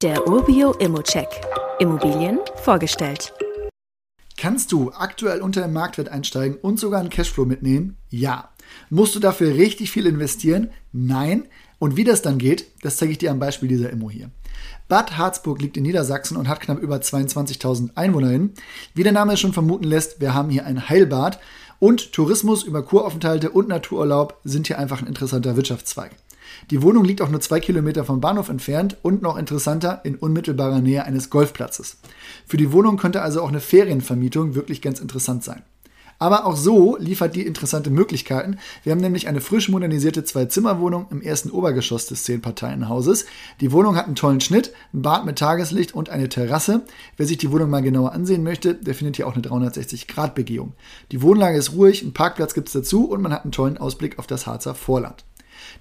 [0.00, 1.26] Der Urbio Immocheck.
[1.80, 3.32] Immobilien vorgestellt.
[4.36, 7.96] Kannst du aktuell unter dem Marktwert einsteigen und sogar einen Cashflow mitnehmen?
[8.08, 8.50] Ja.
[8.90, 10.70] Musst du dafür richtig viel investieren?
[10.92, 11.48] Nein.
[11.80, 14.30] Und wie das dann geht, das zeige ich dir am Beispiel dieser Immo hier.
[14.86, 18.54] Bad Harzburg liegt in Niedersachsen und hat knapp über 22.000 EinwohnerInnen.
[18.94, 21.40] Wie der Name schon vermuten lässt, wir haben hier ein Heilbad
[21.80, 26.12] und Tourismus über Kuraufenthalte und Natururlaub sind hier einfach ein interessanter Wirtschaftszweig.
[26.70, 30.80] Die Wohnung liegt auch nur zwei Kilometer vom Bahnhof entfernt und noch interessanter in unmittelbarer
[30.80, 31.98] Nähe eines Golfplatzes.
[32.46, 35.62] Für die Wohnung könnte also auch eine Ferienvermietung wirklich ganz interessant sein.
[36.18, 38.58] Aber auch so liefert die interessante Möglichkeiten.
[38.82, 43.26] Wir haben nämlich eine frisch modernisierte Zwei-Zimmer-Wohnung im ersten Obergeschoss des Zehn-Parteien-Hauses.
[43.60, 46.82] Die Wohnung hat einen tollen Schnitt, ein Bad mit Tageslicht und eine Terrasse.
[47.16, 50.72] Wer sich die Wohnung mal genauer ansehen möchte, der findet hier auch eine 360-Grad-Begehung.
[51.12, 54.18] Die Wohnlage ist ruhig, einen Parkplatz gibt es dazu und man hat einen tollen Ausblick
[54.18, 55.24] auf das Harzer Vorland.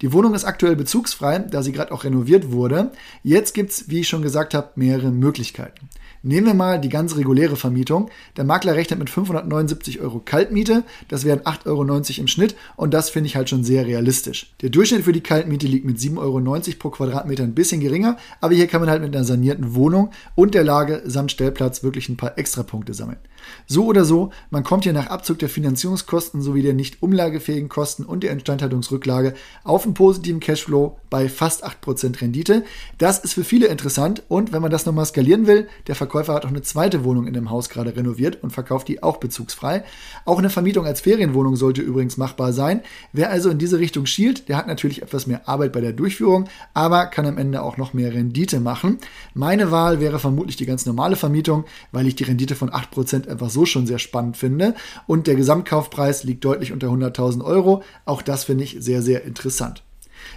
[0.00, 2.92] Die Wohnung ist aktuell bezugsfrei, da sie gerade auch renoviert wurde.
[3.22, 5.88] Jetzt gibt es, wie ich schon gesagt habe, mehrere Möglichkeiten.
[6.26, 8.10] Nehmen wir mal die ganz reguläre Vermietung.
[8.36, 10.82] Der Makler rechnet mit 579 Euro Kaltmiete.
[11.06, 14.52] Das wären 8,90 Euro im Schnitt und das finde ich halt schon sehr realistisch.
[14.60, 18.54] Der Durchschnitt für die Kaltmiete liegt mit 7,90 Euro pro Quadratmeter ein bisschen geringer, aber
[18.56, 22.16] hier kann man halt mit einer sanierten Wohnung und der Lage samt Stellplatz wirklich ein
[22.16, 23.18] paar Extrapunkte sammeln.
[23.66, 28.04] So oder so, man kommt hier nach Abzug der Finanzierungskosten sowie der nicht umlagefähigen Kosten
[28.04, 32.64] und der Instandhaltungsrücklage auf einen positiven Cashflow bei fast 8% Rendite.
[32.98, 36.44] Das ist für viele interessant und wenn man das nochmal skalieren will, der Verkäufer hat
[36.44, 39.84] auch eine zweite Wohnung in dem Haus gerade renoviert und verkauft die auch bezugsfrei.
[40.24, 42.82] Auch eine Vermietung als Ferienwohnung sollte übrigens machbar sein.
[43.12, 46.48] Wer also in diese Richtung schielt, der hat natürlich etwas mehr Arbeit bei der Durchführung,
[46.74, 48.98] aber kann am Ende auch noch mehr Rendite machen.
[49.34, 53.50] Meine Wahl wäre vermutlich die ganz normale Vermietung, weil ich die Rendite von 8% einfach
[53.50, 54.74] so schon sehr spannend finde
[55.06, 57.82] und der Gesamtkaufpreis liegt deutlich unter 100.000 Euro.
[58.06, 59.82] Auch das finde ich sehr, sehr interessant.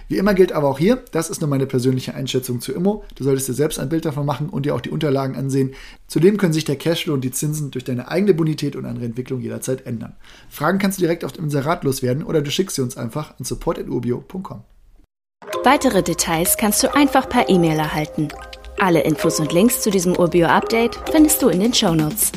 [0.08, 3.04] Wie immer gilt aber auch hier, das ist nur meine persönliche Einschätzung zu Immo.
[3.14, 5.74] Du solltest dir selbst ein Bild davon machen und dir auch die Unterlagen ansehen.
[6.06, 9.40] Zudem können sich der Cashflow und die Zinsen durch deine eigene Bonität und andere Entwicklung
[9.40, 10.16] jederzeit ändern.
[10.48, 13.44] Fragen kannst du direkt auf dem Inserat loswerden oder du schickst sie uns einfach an
[13.44, 14.62] support.urbio.com.
[15.64, 18.28] Weitere Details kannst du einfach per E-Mail erhalten.
[18.78, 22.32] Alle Infos und Links zu diesem Urbio-Update findest du in den Show Notes.